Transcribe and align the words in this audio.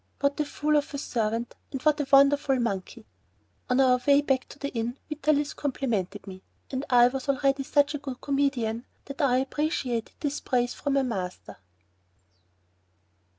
What 0.19 0.39
a 0.39 0.45
fool 0.45 0.77
of 0.77 0.95
a 0.95 0.97
servant 0.97 1.53
and 1.71 1.79
what 1.83 1.99
a 2.01 2.07
wonderful 2.11 2.57
monkey! 2.59 3.05
On 3.69 3.79
our 3.79 4.01
way 4.07 4.21
back 4.21 4.49
to 4.49 4.57
the 4.57 4.69
inn 4.73 4.97
Vitalis 5.09 5.53
complimented 5.53 6.25
me, 6.25 6.41
and 6.71 6.83
I 6.89 7.07
was 7.09 7.29
already 7.29 7.61
such 7.61 7.93
a 7.93 7.99
good 7.99 8.19
comedian 8.19 8.87
that 9.05 9.21
I 9.21 9.37
appreciated 9.37 10.13
this 10.19 10.39
praise 10.39 10.73
from 10.73 10.93
my 10.93 11.03
master. 11.03 11.57